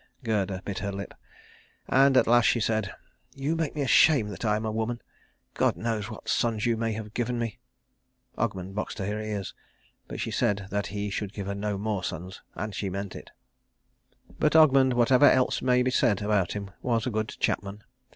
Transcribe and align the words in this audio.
Gerda 0.23 0.63
bit 0.65 0.79
her 0.79 0.91
lip; 0.91 1.13
and 1.87 2.17
at 2.17 2.25
last 2.25 2.45
she 2.47 2.59
said, 2.59 2.91
"You 3.35 3.55
make 3.55 3.75
me 3.75 3.83
ashamed 3.83 4.31
that 4.31 4.43
I 4.43 4.55
am 4.55 4.65
a 4.65 4.71
woman. 4.71 4.99
God 5.53 5.77
knows 5.77 6.09
what 6.09 6.27
sons 6.27 6.65
you 6.65 6.75
may 6.75 6.93
have 6.93 7.13
given 7.13 7.37
me." 7.37 7.59
Ogmund 8.35 8.73
boxed 8.73 8.97
her 8.97 9.21
ears; 9.21 9.53
but 10.07 10.19
she 10.19 10.31
said 10.31 10.65
that 10.71 10.87
he 10.87 11.11
should 11.11 11.33
give 11.33 11.45
her 11.45 11.53
no 11.53 11.77
more 11.77 12.03
sons, 12.03 12.41
and 12.55 12.73
she 12.73 12.89
meant 12.89 13.15
it. 13.15 13.29
But 14.39 14.55
Ogmund, 14.55 14.93
whatever 14.93 15.29
else 15.29 15.61
may 15.61 15.83
be 15.83 15.91
said 15.91 16.23
about 16.23 16.53
him, 16.53 16.71
was 16.81 17.05
a 17.05 17.11
good 17.11 17.29
chapman. 17.39 17.83